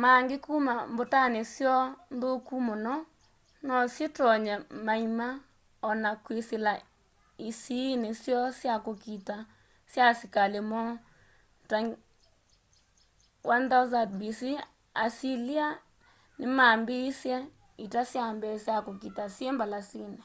maangĩ 0.00 0.36
kũma 0.44 0.74
mbũtanĩ 0.92 1.40
syoo 1.54 1.82
nthũkũ 2.14 2.54
mũno 2.68 2.94
nosyĩtonye 3.66 4.54
maĩma 4.86 5.28
ona 5.88 6.10
kwĩsĩla 6.24 6.72
ĩsĩĩnĩ 7.48 8.10
syoo 8.22 8.48
sya 8.60 8.74
kũkita 8.84 9.36
sya 9.90 10.02
asĩkalĩ 10.12 10.60
moo.ta 10.70 11.78
1000 13.48 14.18
b.c. 14.18 14.40
asĩlĩa 15.04 15.66
nĩmambĩĩsye 16.38 17.36
ita 17.84 18.02
syambee 18.10 18.56
sya 18.64 18.76
kũkita 18.86 19.24
syĩ 19.34 19.46
mbalasĩnĩ 19.54 20.22